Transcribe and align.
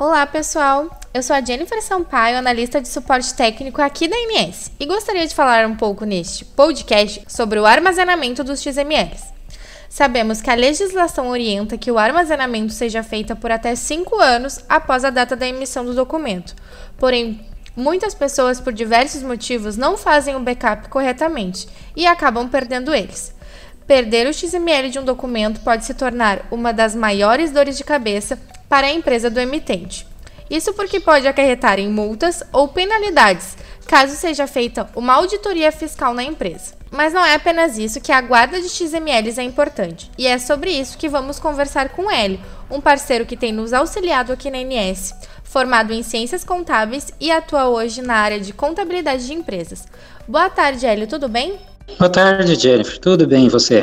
Olá, 0.00 0.24
pessoal! 0.28 0.88
Eu 1.12 1.24
sou 1.24 1.34
a 1.34 1.40
Jennifer 1.40 1.82
Sampaio, 1.82 2.38
analista 2.38 2.80
de 2.80 2.86
suporte 2.86 3.34
técnico 3.34 3.82
aqui 3.82 4.06
da 4.06 4.16
MS, 4.16 4.70
e 4.78 4.86
gostaria 4.86 5.26
de 5.26 5.34
falar 5.34 5.66
um 5.66 5.74
pouco 5.74 6.04
neste 6.04 6.44
podcast 6.44 7.24
sobre 7.26 7.58
o 7.58 7.66
armazenamento 7.66 8.44
dos 8.44 8.62
XMLs. 8.62 9.24
Sabemos 9.88 10.40
que 10.40 10.50
a 10.50 10.54
legislação 10.54 11.30
orienta 11.30 11.76
que 11.76 11.90
o 11.90 11.98
armazenamento 11.98 12.72
seja 12.72 13.02
feito 13.02 13.34
por 13.34 13.50
até 13.50 13.74
5 13.74 14.20
anos 14.20 14.60
após 14.68 15.04
a 15.04 15.10
data 15.10 15.34
da 15.34 15.48
emissão 15.48 15.84
do 15.84 15.92
documento. 15.92 16.54
Porém, 16.96 17.44
muitas 17.74 18.14
pessoas, 18.14 18.60
por 18.60 18.72
diversos 18.72 19.24
motivos, 19.24 19.76
não 19.76 19.96
fazem 19.96 20.36
o 20.36 20.40
backup 20.40 20.88
corretamente 20.90 21.68
e 21.96 22.06
acabam 22.06 22.48
perdendo 22.48 22.94
eles. 22.94 23.34
Perder 23.84 24.28
o 24.28 24.32
XML 24.32 24.90
de 24.90 25.00
um 25.00 25.04
documento 25.04 25.58
pode 25.62 25.84
se 25.84 25.94
tornar 25.94 26.46
uma 26.52 26.72
das 26.72 26.94
maiores 26.94 27.50
dores 27.50 27.76
de 27.76 27.82
cabeça 27.82 28.38
para 28.68 28.86
a 28.86 28.92
empresa 28.92 29.30
do 29.30 29.40
emitente. 29.40 30.06
Isso 30.50 30.72
porque 30.72 31.00
pode 31.00 31.26
acarretar 31.26 31.78
em 31.78 31.88
multas 31.88 32.42
ou 32.52 32.68
penalidades, 32.68 33.56
caso 33.86 34.14
seja 34.14 34.46
feita 34.46 34.88
uma 34.94 35.14
auditoria 35.14 35.70
fiscal 35.70 36.14
na 36.14 36.22
empresa. 36.22 36.76
Mas 36.90 37.12
não 37.12 37.24
é 37.24 37.34
apenas 37.34 37.76
isso 37.76 38.00
que 38.00 38.10
a 38.10 38.20
guarda 38.20 38.60
de 38.60 38.68
XMLs 38.68 39.38
é 39.38 39.42
importante, 39.42 40.10
e 40.16 40.26
é 40.26 40.38
sobre 40.38 40.70
isso 40.70 40.96
que 40.96 41.08
vamos 41.08 41.38
conversar 41.38 41.90
com 41.90 42.10
ele, 42.10 42.40
um 42.70 42.80
parceiro 42.80 43.26
que 43.26 43.36
tem 43.36 43.52
nos 43.52 43.74
auxiliado 43.74 44.32
aqui 44.32 44.50
na 44.50 44.58
NS, 44.58 45.14
formado 45.44 45.92
em 45.92 46.02
Ciências 46.02 46.44
Contábeis 46.44 47.08
e 47.20 47.30
atua 47.30 47.68
hoje 47.68 48.00
na 48.00 48.14
área 48.14 48.40
de 48.40 48.52
contabilidade 48.52 49.26
de 49.26 49.34
empresas. 49.34 49.86
Boa 50.26 50.48
tarde, 50.48 50.86
Hélio, 50.86 51.06
tudo 51.06 51.28
bem? 51.28 51.58
Boa 51.98 52.10
tarde, 52.10 52.54
Jennifer. 52.54 52.98
Tudo 52.98 53.26
bem 53.26 53.46
e 53.46 53.48
você? 53.50 53.82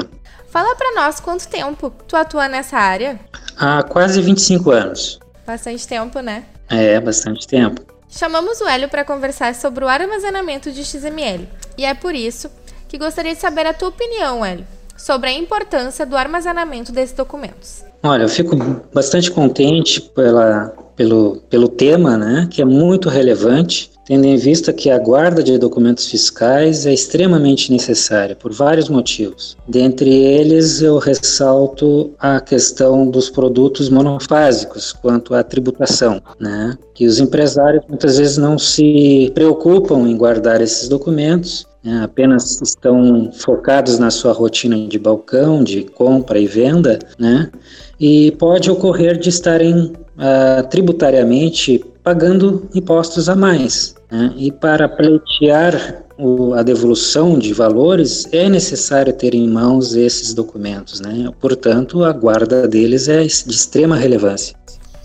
Fala 0.49 0.75
para 0.75 0.93
nós 0.95 1.19
quanto 1.19 1.47
tempo 1.47 1.91
tu 2.07 2.15
atua 2.15 2.47
nessa 2.47 2.77
área? 2.77 3.19
Há 3.57 3.83
quase 3.83 4.21
25 4.21 4.71
anos. 4.71 5.19
Bastante 5.45 5.87
tempo, 5.87 6.19
né? 6.19 6.43
É, 6.69 6.99
bastante 6.99 7.47
tempo. 7.47 7.81
Chamamos 8.09 8.61
o 8.61 8.67
Hélio 8.67 8.89
para 8.89 9.03
conversar 9.03 9.53
sobre 9.55 9.83
o 9.83 9.87
armazenamento 9.87 10.71
de 10.71 10.83
XML. 10.83 11.47
E 11.77 11.85
é 11.85 11.93
por 11.93 12.15
isso 12.15 12.49
que 12.87 12.97
gostaria 12.97 13.33
de 13.33 13.41
saber 13.41 13.65
a 13.65 13.73
tua 13.73 13.89
opinião, 13.89 14.45
Hélio, 14.45 14.65
sobre 14.97 15.29
a 15.29 15.33
importância 15.33 16.05
do 16.05 16.15
armazenamento 16.15 16.91
desses 16.91 17.15
documentos. 17.15 17.83
Olha, 18.01 18.23
eu 18.23 18.29
fico 18.29 18.55
bastante 18.93 19.31
contente 19.31 19.99
pela, 19.99 20.73
pelo, 20.95 21.37
pelo 21.49 21.67
tema, 21.67 22.17
né, 22.17 22.47
que 22.49 22.61
é 22.61 22.65
muito 22.65 23.09
relevante 23.09 23.91
tendo 24.05 24.25
em 24.25 24.37
vista 24.37 24.71
que 24.71 24.89
a 24.89 24.99
guarda 24.99 25.43
de 25.43 25.57
documentos 25.57 26.07
fiscais 26.07 26.85
é 26.85 26.93
extremamente 26.93 27.71
necessária 27.71 28.35
por 28.35 28.53
vários 28.53 28.87
motivos. 28.87 29.57
Dentre 29.67 30.09
eles, 30.09 30.81
eu 30.81 30.97
ressalto 30.97 32.11
a 32.19 32.39
questão 32.39 33.09
dos 33.09 33.29
produtos 33.29 33.89
monofásicos 33.89 34.93
quanto 34.93 35.33
à 35.33 35.43
tributação, 35.43 36.21
né? 36.39 36.77
Que 36.93 37.05
os 37.05 37.19
empresários 37.19 37.83
muitas 37.89 38.17
vezes 38.17 38.37
não 38.37 38.57
se 38.57 39.31
preocupam 39.33 40.07
em 40.07 40.15
guardar 40.15 40.61
esses 40.61 40.87
documentos 40.87 41.67
né, 41.85 42.01
apenas 42.03 42.59
estão 42.61 43.31
focados 43.31 43.99
na 43.99 44.09
sua 44.09 44.33
rotina 44.33 44.75
de 44.87 44.97
balcão, 44.97 45.63
de 45.63 45.83
compra 45.83 46.39
e 46.39 46.47
venda, 46.47 46.97
né? 47.19 47.51
E 47.99 48.31
pode 48.31 48.71
ocorrer 48.71 49.19
de 49.19 49.29
estarem 49.29 49.93
uh, 50.17 50.67
tributariamente 50.69 51.85
pagando 52.03 52.67
impostos 52.73 53.29
a 53.29 53.35
mais. 53.35 53.94
Né? 54.11 54.33
E 54.37 54.51
para 54.51 54.87
pleitear 54.87 56.03
o, 56.17 56.53
a 56.53 56.63
devolução 56.63 57.37
de 57.37 57.53
valores, 57.53 58.27
é 58.31 58.47
necessário 58.49 59.13
ter 59.13 59.33
em 59.33 59.47
mãos 59.47 59.95
esses 59.95 60.33
documentos. 60.33 60.99
Né? 60.99 61.29
Portanto, 61.39 62.03
a 62.03 62.11
guarda 62.11 62.67
deles 62.67 63.07
é 63.07 63.21
de 63.23 63.27
extrema 63.27 63.95
relevância. 63.95 64.55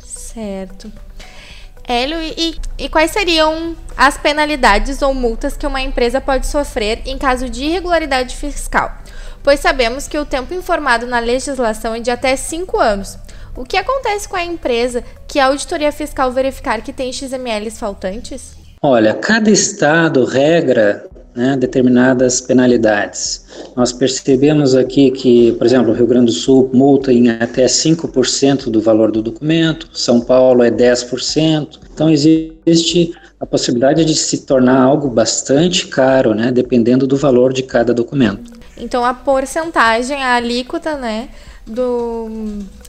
Certo. 0.04 0.90
Hélio, 1.86 2.18
e, 2.20 2.54
e, 2.78 2.88
quais 2.88 3.10
seriam 3.10 3.74
as 3.96 4.16
penalidades 4.16 5.02
ou 5.02 5.12
multas 5.12 5.56
que 5.56 5.66
uma 5.66 5.80
empresa 5.80 6.20
pode 6.20 6.46
sofrer 6.46 7.02
em 7.04 7.19
caso 7.19 7.48
de 7.48 7.64
irregularidade 7.64 8.36
fiscal? 8.36 8.96
Pois 9.42 9.58
sabemos 9.58 10.06
que 10.06 10.16
o 10.16 10.25
tempo 10.25 10.54
informado 10.54 11.04
na 11.04 11.19
legislação 11.19 11.94
é 11.94 12.00
de 12.00 12.10
até 12.10 12.36
5 12.36 12.78
anos. 12.78 13.19
O 13.56 13.64
que 13.64 13.76
acontece 13.76 14.28
com 14.28 14.36
a 14.36 14.44
empresa 14.44 15.02
que 15.26 15.41
a 15.41 15.46
auditoria 15.46 15.91
fiscal 15.91 16.30
verificar 16.30 16.80
que 16.80 16.92
tem 16.92 17.12
XMLs 17.12 17.80
faltantes? 17.80 18.59
Olha, 18.82 19.12
cada 19.12 19.50
estado 19.50 20.24
regra 20.24 21.04
né, 21.34 21.54
determinadas 21.54 22.41
penalidades. 22.41 23.44
Nós 23.76 23.92
percebemos 23.92 24.74
aqui 24.74 25.10
que, 25.10 25.52
por 25.52 25.66
exemplo, 25.66 25.92
o 25.92 25.94
Rio 25.94 26.06
Grande 26.06 26.26
do 26.26 26.32
Sul 26.32 26.70
multa 26.72 27.12
em 27.12 27.28
até 27.28 27.66
5% 27.66 28.70
do 28.70 28.80
valor 28.80 29.12
do 29.12 29.20
documento, 29.20 29.86
São 29.92 30.22
Paulo 30.22 30.62
é 30.62 30.70
10%. 30.70 31.78
Então, 31.92 32.08
existe 32.08 33.14
a 33.38 33.44
possibilidade 33.44 34.02
de 34.02 34.14
se 34.14 34.46
tornar 34.46 34.80
algo 34.80 35.08
bastante 35.08 35.86
caro, 35.86 36.34
né, 36.34 36.50
dependendo 36.50 37.06
do 37.06 37.19
valor 37.19 37.52
de 37.52 37.62
cada 37.62 37.92
documento. 37.92 38.50
Então, 38.78 39.04
a 39.04 39.12
porcentagem, 39.12 40.22
a 40.22 40.36
alíquota, 40.36 40.96
né, 40.96 41.28
do, 41.66 42.30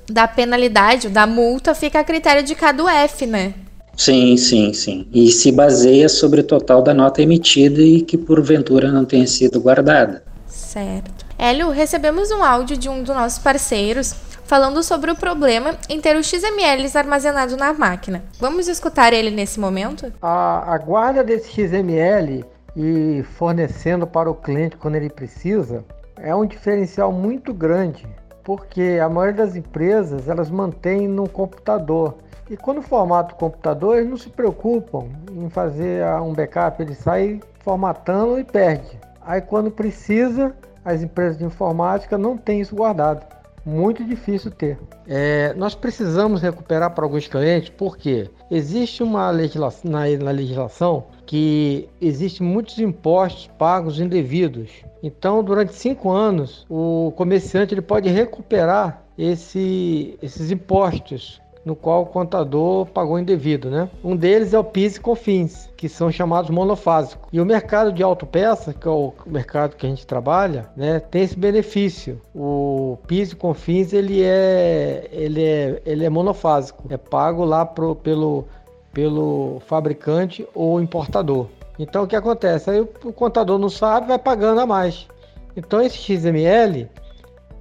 da 0.09 0.25
penalidade, 0.25 1.09
da 1.09 1.27
multa, 1.27 1.75
fica 1.75 1.99
a 1.99 2.03
critério 2.03 2.43
de 2.43 2.55
cada 2.55 2.81
UF, 2.81 3.25
né? 3.25 3.53
Sim, 3.95 4.35
sim, 4.37 4.73
sim. 4.73 5.07
E 5.13 5.31
se 5.31 5.51
baseia 5.51 6.09
sobre 6.09 6.41
o 6.41 6.43
total 6.43 6.81
da 6.81 6.93
nota 6.93 7.21
emitida 7.21 7.81
e 7.81 8.01
que 8.01 8.17
porventura 8.17 8.91
não 8.91 9.05
tenha 9.05 9.27
sido 9.27 9.59
guardada. 9.59 10.23
Certo. 10.47 11.25
Hélio, 11.37 11.69
recebemos 11.69 12.31
um 12.31 12.43
áudio 12.43 12.77
de 12.77 12.87
um 12.87 13.03
dos 13.03 13.15
nossos 13.15 13.39
parceiros 13.39 14.13
falando 14.43 14.83
sobre 14.83 15.09
o 15.09 15.15
problema 15.15 15.77
em 15.87 16.01
ter 16.01 16.15
os 16.15 16.27
XMLs 16.27 16.95
armazenados 16.95 17.55
na 17.55 17.73
máquina. 17.73 18.23
Vamos 18.39 18.67
escutar 18.67 19.13
ele 19.13 19.31
nesse 19.31 19.59
momento? 19.59 20.11
A, 20.21 20.73
a 20.73 20.77
guarda 20.77 21.23
desse 21.23 21.49
XML 21.51 22.43
e 22.75 23.23
fornecendo 23.37 24.05
para 24.05 24.29
o 24.29 24.35
cliente 24.35 24.77
quando 24.77 24.95
ele 24.95 25.09
precisa 25.09 25.83
é 26.17 26.35
um 26.35 26.45
diferencial 26.45 27.11
muito 27.11 27.53
grande, 27.53 28.05
porque 28.43 28.99
a 29.01 29.09
maioria 29.09 29.45
das 29.45 29.55
empresas 29.55 30.27
elas 30.27 30.49
mantêm 30.49 31.07
no 31.07 31.27
computador 31.27 32.17
e 32.49 32.57
quando 32.57 32.81
formata 32.81 33.33
o 33.33 33.37
computador, 33.37 33.97
eles 33.97 34.09
não 34.09 34.17
se 34.17 34.29
preocupam 34.29 35.07
em 35.31 35.49
fazer 35.49 36.05
um 36.21 36.33
backup, 36.33 36.81
ele 36.81 36.95
sai 36.95 37.39
formatando 37.59 38.39
e 38.39 38.43
perde. 38.43 38.99
Aí 39.21 39.41
quando 39.41 39.71
precisa, 39.71 40.53
as 40.83 41.01
empresas 41.01 41.37
de 41.37 41.45
informática 41.45 42.17
não 42.17 42.35
têm 42.37 42.61
isso 42.61 42.75
guardado. 42.75 43.25
Muito 43.63 44.03
difícil 44.03 44.49
ter. 44.49 44.79
É, 45.07 45.53
nós 45.53 45.75
precisamos 45.75 46.41
recuperar 46.41 46.95
para 46.95 47.05
alguns 47.05 47.27
clientes 47.27 47.69
porque 47.69 48.27
existe 48.49 49.03
uma 49.03 49.29
legislação 49.29 49.91
na, 49.91 50.07
na 50.17 50.31
legislação 50.31 51.05
que 51.27 51.87
existe 52.01 52.41
muitos 52.41 52.79
impostos 52.79 53.47
pagos 53.59 53.99
indevidos. 53.99 54.83
Então, 55.03 55.43
durante 55.43 55.75
cinco 55.75 56.09
anos, 56.09 56.65
o 56.69 57.13
comerciante 57.15 57.73
ele 57.73 57.81
pode 57.81 58.09
recuperar 58.09 59.03
esse, 59.15 60.17
esses 60.21 60.49
impostos 60.49 61.39
no 61.63 61.75
qual 61.75 62.03
o 62.03 62.05
contador 62.05 62.87
pagou 62.87 63.19
indevido, 63.19 63.69
né? 63.69 63.89
Um 64.03 64.15
deles 64.15 64.53
é 64.53 64.59
o 64.59 64.63
PIS 64.63 64.95
e 64.95 64.99
COFINS, 64.99 65.69
que 65.77 65.87
são 65.87 66.11
chamados 66.11 66.49
monofásicos. 66.49 67.27
E 67.31 67.39
o 67.39 67.45
mercado 67.45 67.91
de 67.91 68.01
autopeça, 68.01 68.73
que 68.73 68.87
é 68.87 68.91
o 68.91 69.13
mercado 69.25 69.75
que 69.75 69.85
a 69.85 69.89
gente 69.89 70.05
trabalha, 70.05 70.67
né, 70.75 70.99
tem 70.99 71.21
esse 71.21 71.37
benefício. 71.37 72.19
O 72.33 72.97
PIS 73.07 73.31
e 73.31 73.35
COFINS 73.35 73.93
ele 73.93 74.23
é 74.23 75.07
ele 75.11 75.43
é 75.43 75.81
ele 75.85 76.05
é 76.05 76.09
monofásico, 76.09 76.83
é 76.89 76.97
pago 76.97 77.45
lá 77.45 77.65
pro, 77.65 77.95
pelo 77.95 78.45
pelo 78.91 79.61
fabricante 79.67 80.47
ou 80.53 80.81
importador. 80.81 81.47
Então 81.79 82.03
o 82.03 82.07
que 82.07 82.15
acontece? 82.15 82.69
Aí 82.69 82.81
o 82.81 83.13
contador 83.13 83.57
não 83.57 83.69
sabe, 83.69 84.07
vai 84.07 84.19
pagando 84.19 84.61
a 84.61 84.65
mais. 84.65 85.07
Então 85.55 85.81
esse 85.81 85.97
XML 85.97 86.89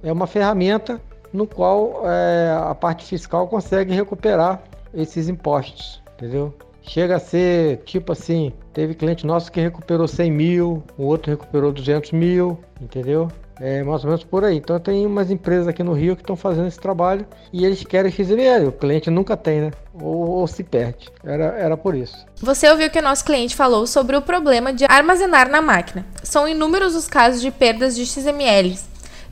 é 0.03 0.11
uma 0.11 0.27
ferramenta 0.27 0.99
no 1.33 1.47
qual 1.47 2.01
é, 2.05 2.51
a 2.69 2.75
parte 2.75 3.05
fiscal 3.05 3.47
consegue 3.47 3.93
recuperar 3.93 4.61
esses 4.93 5.29
impostos, 5.29 6.01
entendeu? 6.15 6.53
Chega 6.81 7.15
a 7.15 7.19
ser 7.19 7.77
tipo 7.85 8.11
assim: 8.11 8.51
teve 8.73 8.95
cliente 8.95 9.25
nosso 9.25 9.51
que 9.51 9.61
recuperou 9.61 10.07
100 10.07 10.31
mil, 10.31 10.83
o 10.97 11.03
outro 11.03 11.31
recuperou 11.31 11.71
200 11.71 12.11
mil, 12.11 12.57
entendeu? 12.81 13.29
É 13.59 13.83
mais 13.83 14.03
ou 14.03 14.09
menos 14.09 14.23
por 14.23 14.43
aí. 14.43 14.57
Então 14.57 14.79
tem 14.79 15.05
umas 15.05 15.29
empresas 15.29 15.67
aqui 15.67 15.83
no 15.83 15.93
Rio 15.93 16.15
que 16.15 16.23
estão 16.23 16.35
fazendo 16.35 16.67
esse 16.67 16.79
trabalho 16.79 17.27
e 17.53 17.63
eles 17.63 17.83
querem 17.83 18.11
XML. 18.11 18.67
O 18.67 18.71
cliente 18.71 19.11
nunca 19.11 19.37
tem, 19.37 19.61
né? 19.61 19.71
Ou, 19.93 20.29
ou, 20.29 20.47
se 20.47 20.63
perde. 20.63 21.09
Era, 21.23 21.43
era 21.59 21.77
por 21.77 21.93
isso. 21.93 22.25
Você 22.41 22.67
ouviu 22.67 22.89
que 22.89 22.97
o 22.97 23.03
nosso 23.03 23.23
cliente 23.23 23.55
falou 23.55 23.85
sobre 23.85 24.17
o 24.17 24.21
problema 24.21 24.73
de 24.73 24.85
armazenar 24.85 25.47
na 25.47 25.61
máquina. 25.61 26.03
São 26.23 26.47
inúmeros 26.47 26.95
os 26.95 27.07
casos 27.07 27.39
de 27.39 27.51
perdas 27.51 27.95
de 27.95 28.03
XMLs 28.03 28.90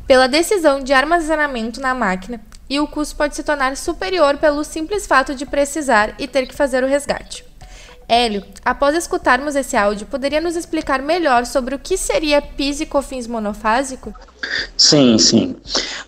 pela 0.09 0.25
decisão 0.25 0.79
de 0.79 0.91
armazenamento 0.91 1.79
na 1.79 1.93
máquina 1.93 2.41
e 2.67 2.79
o 2.79 2.87
custo 2.87 3.15
pode 3.15 3.35
se 3.35 3.43
tornar 3.43 3.77
superior 3.77 4.37
pelo 4.37 4.63
simples 4.63 5.05
fato 5.05 5.35
de 5.35 5.45
precisar 5.45 6.15
e 6.17 6.27
ter 6.27 6.47
que 6.47 6.55
fazer 6.55 6.83
o 6.83 6.87
resgate. 6.87 7.45
Hélio, 8.07 8.43
após 8.65 8.95
escutarmos 8.95 9.55
esse 9.55 9.77
áudio, 9.77 10.07
poderia 10.07 10.41
nos 10.41 10.55
explicar 10.55 10.99
melhor 10.99 11.45
sobre 11.45 11.75
o 11.75 11.79
que 11.79 11.95
seria 11.95 12.41
PIS 12.41 12.81
e 12.81 12.87
COFINS 12.87 13.27
monofásico? 13.27 14.11
Sim, 14.75 15.19
sim. 15.19 15.55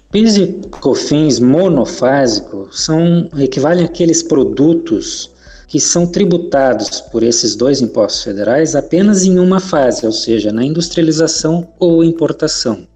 PIS 0.10 0.36
e 0.36 0.48
COFINS 0.80 1.40
monofásico 1.40 2.70
são 2.72 3.30
equivalem 3.38 3.86
àqueles 3.86 4.24
produtos 4.24 5.30
que 5.68 5.80
são 5.80 6.08
tributados 6.08 7.02
por 7.02 7.22
esses 7.22 7.56
dois 7.56 7.82
impostos 7.82 8.24
federais 8.24 8.76
apenas 8.76 9.24
em 9.24 9.38
uma 9.38 9.60
fase, 9.60 10.08
ou 10.08 10.12
seja, 10.12 10.52
na 10.52 10.66
industrialização 10.66 11.72
ou 11.78 12.04
importação. 12.04 12.88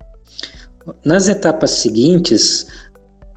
Nas 1.04 1.28
etapas 1.28 1.72
seguintes, 1.72 2.68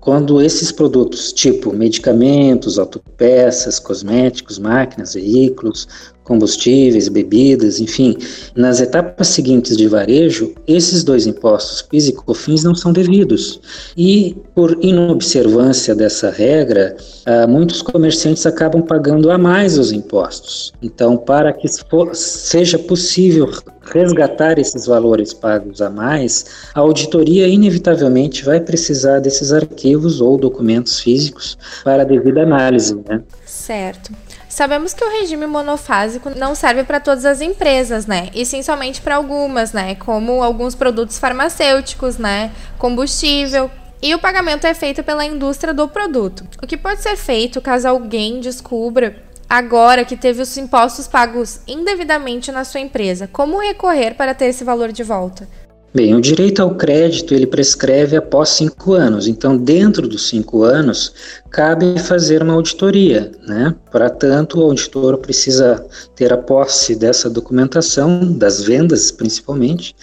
quando 0.01 0.41
esses 0.41 0.73
produtos, 0.73 1.33
tipo 1.33 1.73
medicamentos, 1.73 2.79
autopeças, 2.79 3.79
cosméticos, 3.79 4.59
máquinas, 4.59 5.15
veículos, 5.15 5.87
combustíveis, 6.25 7.09
bebidas, 7.09 7.81
enfim, 7.81 8.17
nas 8.55 8.81
etapas 8.81 9.29
seguintes 9.29 9.77
de 9.77 9.89
varejo, 9.89 10.55
esses 10.67 11.03
dois 11.03 11.27
impostos, 11.27 11.81
PIS 11.83 12.09
e 12.09 12.13
COFINS, 12.13 12.65
não 12.65 12.75
são 12.75 12.93
devidos. 12.93 13.61
E 13.97 14.37
por 14.55 14.79
inobservância 14.83 15.95
dessa 15.95 16.31
regra, 16.31 16.97
ah, 17.25 17.47
muitos 17.47 17.81
comerciantes 17.81 18.45
acabam 18.45 18.83
pagando 18.83 19.31
a 19.31 19.39
mais 19.39 19.79
os 19.79 19.91
impostos. 19.91 20.73
Então, 20.83 21.17
para 21.17 21.53
que 21.53 21.67
seja 22.13 22.79
possível 22.79 23.51
resgatar 23.93 24.59
esses 24.59 24.87
valores 24.87 25.33
pagos 25.33 25.81
a 25.81 25.91
mais, 25.91 26.71
a 26.75 26.81
auditoria 26.81 27.47
inevitavelmente 27.49 28.45
vai 28.45 28.61
precisar 28.61 29.21
desses 29.21 29.53
arquivos 29.53 30.21
ou 30.21 30.37
documentos 30.37 31.01
físicos 31.01 31.59
para 31.85 32.03
a 32.03 32.07
devida 32.07 32.43
análise. 32.43 32.95
Né? 33.09 33.23
Certo. 33.45 34.13
Sabemos 34.49 34.93
que 34.93 35.05
o 35.05 35.21
regime 35.21 35.47
monofásico 35.47 36.31
não 36.31 36.55
serve 36.55 36.83
para 36.83 36.99
todas 36.99 37.25
as 37.25 37.41
empresas, 37.41 38.07
né? 38.07 38.29
E 38.35 38.45
sim 38.45 38.61
somente 38.63 39.01
para 39.01 39.15
algumas, 39.15 39.73
né? 39.73 39.95
Como 39.95 40.43
alguns 40.43 40.75
produtos 40.75 41.17
farmacêuticos, 41.19 42.19
né? 42.19 42.51
Combustível. 42.77 43.71
E 44.01 44.15
o 44.15 44.19
pagamento 44.19 44.67
é 44.67 44.75
feito 44.75 45.05
pela 45.05 45.25
indústria 45.25 45.75
do 45.75 45.87
produto. 45.87 46.45
O 46.63 46.67
que 46.67 46.77
pode 46.77 47.03
ser 47.03 47.17
feito 47.17 47.61
caso 47.61 47.87
alguém 47.87 48.41
descubra 48.41 49.28
agora 49.49 50.05
que 50.05 50.17
teve 50.17 50.43
os 50.43 50.57
impostos 50.57 51.09
pagos 51.09 51.61
indevidamente 51.67 52.53
na 52.53 52.65
sua 52.65 52.81
empresa? 52.81 53.29
Como 53.33 53.61
recorrer 53.61 54.15
para 54.15 54.35
ter 54.35 54.47
esse 54.47 54.65
valor 54.65 54.93
de 54.93 55.03
volta? 55.03 55.49
Bem, 55.95 56.15
o 56.15 56.21
direito 56.21 56.61
ao 56.61 56.75
crédito 56.75 57.33
ele 57.33 57.47
prescreve 57.47 58.15
após 58.15 58.51
cinco 58.51 58.93
anos. 58.93 59.27
Então, 59.27 59.57
dentro 59.57 60.07
dos 60.07 60.29
cinco 60.29 60.63
anos, 60.63 61.15
cabe 61.51 61.99
fazer 61.99 62.43
uma 62.43 62.53
auditoria, 62.53 63.33
né? 63.47 63.75
Para 63.91 64.11
tanto, 64.11 64.61
o 64.61 64.65
auditor 64.65 65.17
precisa 65.17 65.85
ter 66.15 66.31
a 66.31 66.37
posse 66.37 66.95
dessa 66.95 67.31
documentação 67.31 68.33
das 68.33 68.63
vendas, 68.63 69.11
principalmente, 69.11 69.97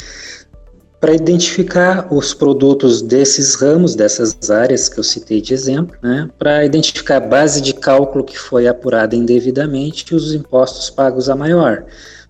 para 1.05 1.13
identificar 1.13 2.07
os 2.11 2.33
produtos 2.33 2.99
desses 2.99 3.53
ramos, 3.53 3.93
dessas 3.93 4.49
áreas 4.49 4.89
que 4.89 4.99
eu 4.99 5.03
citei 5.03 5.39
de 5.39 5.53
exemplo, 5.53 5.95
né? 6.01 6.27
Para 6.39 6.65
identificar 6.65 7.17
a 7.17 7.19
base 7.19 7.61
de 7.61 7.75
cálculo 7.75 8.23
que 8.23 8.35
foi 8.35 8.67
apurada 8.67 9.15
indevidamente 9.15 10.03
e 10.11 10.15
os 10.15 10.33
impostos 10.33 10.89
pagos 10.89 11.29
a 11.29 11.35
maior 11.35 11.85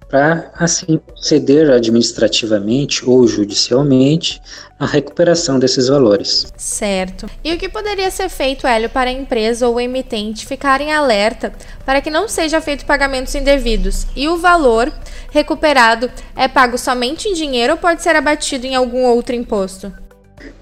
para 0.10 0.52
assim 0.56 0.98
proceder 0.98 1.70
administrativamente 1.72 3.08
ou 3.08 3.28
judicialmente 3.28 4.42
a 4.80 4.86
recuperação 4.86 5.58
desses 5.58 5.88
valores. 5.88 6.52
Certo. 6.58 7.30
E 7.44 7.54
o 7.54 7.58
que 7.58 7.70
poderia 7.70 8.12
ser 8.12 8.30
feito, 8.30 8.68
Hélio, 8.68 8.90
para 8.90 9.10
a 9.10 9.14
empresa 9.14 9.68
ou 9.68 9.76
o 9.76 9.80
emitente 9.80 10.46
ficarem 10.46 10.94
alerta 10.94 11.54
para 11.86 12.02
que 12.02 12.10
não 12.10 12.28
seja 12.28 12.62
feito 12.62 12.86
pagamentos 12.86 13.36
indevidos 13.36 14.06
e 14.16 14.28
o 14.28 14.38
valor 14.38 14.92
recuperado 15.32 16.12
é 16.36 16.48
pago 16.48 16.78
somente 16.78 17.28
em 17.28 17.34
dinheiro 17.34 17.74
ou 17.74 17.80
pode 17.80 18.04
ser 18.04 18.16
abatido 18.16 18.66
em 18.66 18.76
algum 18.76 19.04
outro 19.06 19.36
imposto? 19.36 20.05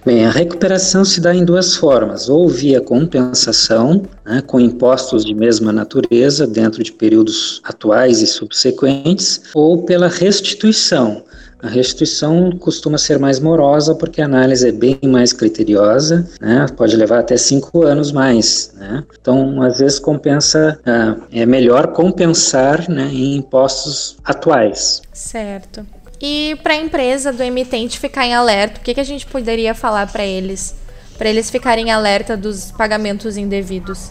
Bem, 0.05 0.25
a 0.25 0.29
recuperação 0.29 1.05
se 1.05 1.21
dá 1.21 1.33
em 1.33 1.45
duas 1.45 1.75
formas, 1.75 2.27
ou 2.27 2.49
via 2.49 2.81
compensação, 2.81 4.03
né, 4.25 4.41
com 4.45 4.59
impostos 4.59 5.23
de 5.23 5.33
mesma 5.33 5.71
natureza 5.71 6.45
dentro 6.45 6.83
de 6.83 6.91
períodos 6.91 7.61
atuais 7.63 8.21
e 8.21 8.27
subsequentes, 8.27 9.43
ou 9.53 9.83
pela 9.83 10.09
restituição. 10.09 11.23
A 11.61 11.69
restituição 11.69 12.51
costuma 12.59 12.97
ser 12.97 13.17
mais 13.17 13.39
morosa 13.39 13.95
porque 13.95 14.21
a 14.21 14.25
análise 14.25 14.67
é 14.67 14.71
bem 14.73 14.99
mais 15.03 15.31
criteriosa, 15.31 16.27
né, 16.41 16.65
pode 16.75 16.97
levar 16.97 17.19
até 17.19 17.37
cinco 17.37 17.83
anos 17.83 18.11
mais. 18.11 18.73
Né, 18.75 19.05
então, 19.17 19.61
às 19.61 19.79
vezes, 19.79 19.99
compensa, 19.99 20.77
ah, 20.85 21.15
é 21.31 21.45
melhor 21.45 21.93
compensar 21.93 22.89
né, 22.89 23.09
em 23.13 23.37
impostos 23.37 24.17
atuais. 24.25 25.01
Certo. 25.13 25.85
E 26.25 26.55
para 26.63 26.73
a 26.73 26.77
empresa 26.77 27.33
do 27.33 27.43
emitente 27.43 27.99
ficar 27.99 28.25
em 28.25 28.33
alerta, 28.33 28.79
o 28.79 28.81
que, 28.81 28.93
que 28.93 28.99
a 29.01 29.03
gente 29.03 29.25
poderia 29.25 29.75
falar 29.75 30.09
para 30.09 30.25
eles? 30.25 30.73
Para 31.17 31.29
eles 31.29 31.49
ficarem 31.49 31.89
em 31.89 31.91
alerta 31.91 32.37
dos 32.37 32.71
pagamentos 32.71 33.35
indevidos? 33.35 34.09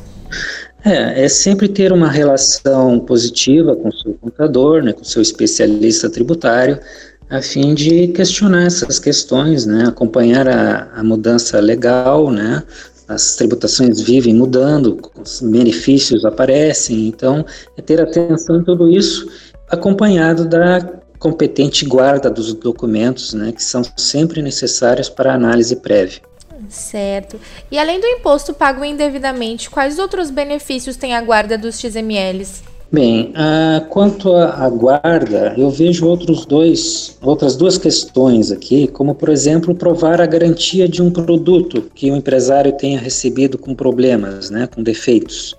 É, 0.84 1.24
é 1.24 1.28
sempre 1.30 1.68
ter 1.68 1.90
uma 1.90 2.10
relação 2.10 3.00
positiva 3.00 3.74
com 3.74 3.88
o 3.88 3.92
seu 3.94 4.12
contador, 4.20 4.82
né, 4.82 4.92
com 4.92 5.00
o 5.00 5.06
seu 5.06 5.22
especialista 5.22 6.10
tributário, 6.10 6.78
a 7.30 7.40
fim 7.40 7.72
de 7.74 8.08
questionar 8.08 8.66
essas 8.66 8.98
questões, 8.98 9.64
né, 9.64 9.84
acompanhar 9.88 10.46
a, 10.46 10.90
a 10.94 11.02
mudança 11.02 11.58
legal, 11.60 12.30
né, 12.30 12.62
as 13.08 13.36
tributações 13.36 14.02
vivem 14.02 14.34
mudando, 14.34 15.00
os 15.18 15.40
benefícios 15.40 16.26
aparecem, 16.26 17.08
então 17.08 17.42
é 17.74 17.80
ter 17.80 18.02
atenção 18.02 18.56
em 18.56 18.64
tudo 18.64 18.90
isso, 18.90 19.26
acompanhado 19.70 20.46
da 20.46 21.01
competente 21.22 21.84
guarda 21.84 22.28
dos 22.28 22.52
documentos, 22.52 23.32
né, 23.32 23.52
que 23.52 23.62
são 23.62 23.82
sempre 23.96 24.42
necessários 24.42 25.08
para 25.08 25.32
análise 25.32 25.76
prévia. 25.76 26.20
Certo. 26.68 27.38
E 27.70 27.78
além 27.78 28.00
do 28.00 28.06
imposto 28.06 28.52
pago 28.52 28.84
indevidamente, 28.84 29.70
quais 29.70 30.00
outros 30.00 30.30
benefícios 30.30 30.96
tem 30.96 31.14
a 31.14 31.22
guarda 31.22 31.56
dos 31.56 31.78
XMLs? 31.78 32.64
Bem, 32.90 33.32
ah, 33.36 33.86
quanto 33.88 34.34
à 34.34 34.68
guarda, 34.68 35.54
eu 35.56 35.70
vejo 35.70 36.06
outros 36.06 36.44
dois, 36.44 37.16
outras 37.22 37.54
duas 37.54 37.78
questões 37.78 38.50
aqui, 38.50 38.88
como 38.88 39.14
por 39.14 39.28
exemplo 39.28 39.76
provar 39.76 40.20
a 40.20 40.26
garantia 40.26 40.88
de 40.88 41.00
um 41.00 41.10
produto 41.10 41.84
que 41.94 42.10
o 42.10 42.16
empresário 42.16 42.72
tenha 42.72 42.98
recebido 42.98 43.56
com 43.56 43.74
problemas, 43.76 44.50
né, 44.50 44.66
com 44.66 44.82
defeitos. 44.82 45.56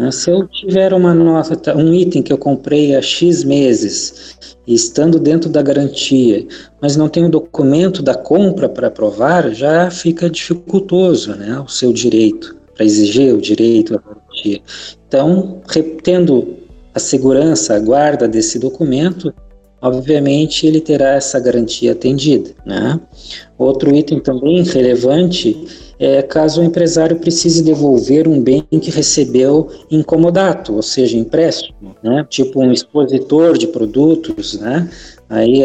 Ah, 0.00 0.12
se 0.12 0.30
eu 0.30 0.46
tiver 0.46 0.94
uma 0.94 1.12
nota, 1.12 1.76
um 1.76 1.92
item 1.92 2.22
que 2.22 2.32
eu 2.32 2.38
comprei 2.38 2.94
há 2.94 3.02
X 3.02 3.42
meses 3.42 4.36
estando 4.64 5.18
dentro 5.18 5.50
da 5.50 5.60
garantia, 5.60 6.46
mas 6.80 6.94
não 6.94 7.08
tem 7.08 7.24
o 7.24 7.28
documento 7.28 8.00
da 8.00 8.14
compra 8.14 8.68
para 8.68 8.92
provar, 8.92 9.50
já 9.50 9.90
fica 9.90 10.30
dificultoso 10.30 11.34
né, 11.34 11.58
o 11.58 11.66
seu 11.66 11.92
direito, 11.92 12.54
para 12.76 12.84
exigir 12.84 13.34
o 13.34 13.40
direito 13.40 13.96
à 13.96 13.98
garantia. 13.98 14.60
Então, 15.08 15.60
tendo 16.04 16.58
a 16.94 17.00
segurança, 17.00 17.74
a 17.74 17.80
guarda 17.80 18.28
desse 18.28 18.56
documento, 18.56 19.34
obviamente 19.82 20.64
ele 20.64 20.80
terá 20.80 21.14
essa 21.14 21.40
garantia 21.40 21.90
atendida. 21.90 22.50
Né? 22.64 23.00
Outro 23.58 23.92
item 23.92 24.20
também 24.20 24.62
relevante 24.62 25.87
é 25.98 26.22
caso 26.22 26.60
o 26.60 26.64
empresário 26.64 27.16
precise 27.16 27.62
devolver 27.62 28.28
um 28.28 28.40
bem 28.40 28.62
que 28.62 28.90
recebeu 28.90 29.68
incomodato, 29.90 30.74
ou 30.74 30.82
seja, 30.82 31.16
empréstimo, 31.16 31.96
né? 32.02 32.24
tipo 32.28 32.60
um 32.60 32.70
expositor 32.70 33.58
de 33.58 33.66
produtos, 33.66 34.58
né? 34.60 34.88
Aí 35.28 35.64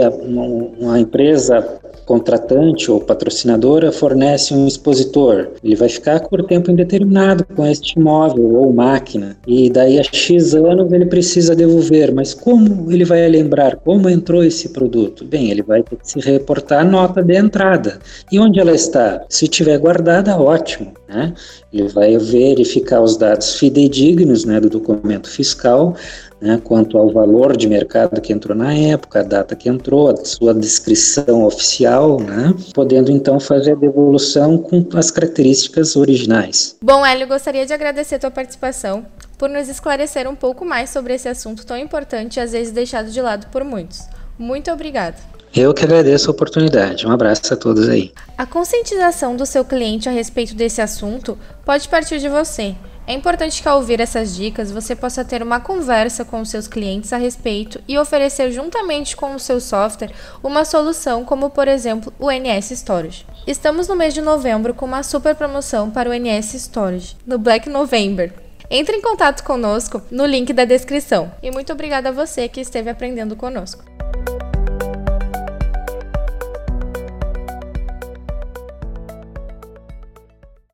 uma 0.77 0.99
empresa 0.99 1.79
contratante 2.05 2.91
ou 2.91 2.99
patrocinadora 2.99 3.91
fornece 3.91 4.53
um 4.53 4.67
expositor. 4.67 5.49
Ele 5.63 5.75
vai 5.75 5.89
ficar 5.89 6.21
por 6.27 6.43
tempo 6.43 6.71
indeterminado 6.71 7.45
com 7.55 7.65
este 7.65 7.99
imóvel 7.99 8.55
ou 8.55 8.73
máquina. 8.73 9.37
E 9.47 9.69
daí 9.69 9.99
a 9.99 10.03
X 10.03 10.53
anos 10.53 10.91
ele 10.91 11.05
precisa 11.05 11.55
devolver. 11.55 12.13
Mas 12.13 12.33
como 12.33 12.91
ele 12.91 13.05
vai 13.05 13.27
lembrar 13.27 13.77
como 13.77 14.09
entrou 14.09 14.43
esse 14.43 14.69
produto? 14.69 15.25
Bem, 15.25 15.51
ele 15.51 15.61
vai 15.61 15.83
ter 15.83 15.95
que 15.95 16.09
se 16.09 16.19
reportar 16.19 16.81
a 16.81 16.85
nota 16.85 17.21
de 17.21 17.35
entrada. 17.35 17.99
E 18.31 18.39
onde 18.39 18.59
ela 18.59 18.73
está? 18.73 19.23
Se 19.29 19.47
tiver 19.47 19.77
guardada, 19.77 20.39
ótimo. 20.39 20.93
Né? 21.07 21.33
Ele 21.73 21.87
vai 21.87 22.17
verificar 22.17 23.01
os 23.01 23.17
dados 23.17 23.55
fidedignos 23.55 24.45
né, 24.45 24.59
do 24.59 24.69
documento 24.69 25.27
fiscal, 25.27 25.95
né, 26.39 26.61
quanto 26.63 26.97
ao 26.97 27.09
valor 27.09 27.57
de 27.57 27.67
mercado 27.67 28.21
que 28.21 28.31
entrou 28.31 28.55
na 28.55 28.73
época, 28.73 29.21
a 29.21 29.23
data 29.23 29.55
que 29.55 29.67
entrou, 29.67 30.09
a 30.09 30.23
sua 30.23 30.53
descrição 30.53 31.43
oficial, 31.43 32.19
né, 32.19 32.53
podendo 32.73 33.11
então 33.11 33.39
fazer 33.39 33.71
a 33.71 33.75
devolução 33.75 34.57
com 34.57 34.85
as 34.93 35.09
características 35.09 35.95
originais. 35.95 36.75
Bom, 36.81 37.03
Hélio, 37.03 37.27
gostaria 37.27 37.65
de 37.65 37.73
agradecer 37.73 38.15
a 38.15 38.19
tua 38.19 38.31
participação 38.31 39.05
por 39.37 39.49
nos 39.49 39.67
esclarecer 39.67 40.29
um 40.29 40.35
pouco 40.35 40.63
mais 40.63 40.89
sobre 40.89 41.13
esse 41.13 41.27
assunto 41.27 41.65
tão 41.65 41.77
importante 41.77 42.37
e 42.37 42.39
às 42.39 42.51
vezes 42.51 42.71
deixado 42.71 43.09
de 43.09 43.21
lado 43.21 43.47
por 43.47 43.63
muitos. 43.63 44.01
Muito 44.37 44.71
obrigada. 44.71 45.17
Eu 45.55 45.71
que 45.71 45.83
agradeço 45.83 46.29
a 46.29 46.31
oportunidade. 46.31 47.05
Um 47.05 47.11
abraço 47.11 47.53
a 47.53 47.55
todos 47.55 47.87
aí. 47.87 48.11
A 48.35 48.43
conscientização 48.43 49.35
do 49.35 49.45
seu 49.45 49.63
cliente 49.63 50.09
a 50.09 50.11
respeito 50.11 50.55
desse 50.55 50.81
assunto 50.81 51.37
pode 51.63 51.87
partir 51.87 52.17
de 52.17 52.27
você 52.27 52.75
É 53.05 53.13
importante 53.13 53.61
que 53.61 53.69
ao 53.69 53.77
ouvir 53.77 53.99
essas 53.99 54.35
dicas 54.35 54.71
você 54.71 54.95
possa 54.95 55.23
ter 55.23 55.43
uma 55.43 55.59
conversa 55.59 56.25
com 56.25 56.41
os 56.41 56.49
seus 56.49 56.67
clientes 56.67 57.13
a 57.13 57.17
respeito 57.17 57.79
e 57.87 57.99
oferecer 57.99 58.49
juntamente 58.51 59.15
com 59.15 59.35
o 59.35 59.39
seu 59.39 59.59
software 59.59 60.11
uma 60.41 60.65
solução 60.65 61.23
como 61.23 61.51
por 61.51 61.67
exemplo 61.67 62.11
o 62.17 62.31
NS 62.31 62.71
Storage. 62.71 63.23
Estamos 63.45 63.87
no 63.87 63.95
mês 63.95 64.15
de 64.15 64.21
novembro 64.21 64.73
com 64.73 64.87
uma 64.87 65.03
super 65.03 65.35
promoção 65.35 65.91
para 65.91 66.09
o 66.09 66.13
NS 66.13 66.55
Storage, 66.55 67.15
no 67.27 67.37
Black 67.37 67.69
November. 67.69 68.33
Entre 68.71 68.95
em 68.95 69.01
contato 69.01 69.43
conosco 69.43 70.01
no 70.09 70.25
link 70.25 70.51
da 70.51 70.65
descrição. 70.65 71.31
E 71.43 71.51
muito 71.51 71.71
obrigada 71.71 72.09
a 72.09 72.11
você 72.11 72.47
que 72.47 72.59
esteve 72.61 72.89
aprendendo 72.89 73.35
conosco. 73.35 73.83